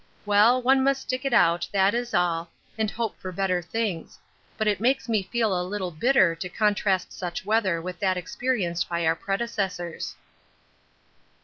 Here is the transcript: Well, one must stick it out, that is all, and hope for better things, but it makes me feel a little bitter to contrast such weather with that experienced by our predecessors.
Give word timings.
Well, 0.25 0.59
one 0.63 0.83
must 0.83 1.03
stick 1.03 1.25
it 1.25 1.31
out, 1.31 1.67
that 1.71 1.93
is 1.93 2.15
all, 2.15 2.49
and 2.75 2.89
hope 2.89 3.15
for 3.19 3.31
better 3.31 3.61
things, 3.61 4.17
but 4.57 4.65
it 4.67 4.79
makes 4.79 5.07
me 5.07 5.21
feel 5.21 5.55
a 5.55 5.61
little 5.61 5.91
bitter 5.91 6.33
to 6.33 6.49
contrast 6.49 7.13
such 7.13 7.45
weather 7.45 7.79
with 7.79 7.99
that 7.99 8.17
experienced 8.17 8.89
by 8.89 9.05
our 9.05 9.15
predecessors. 9.15 10.15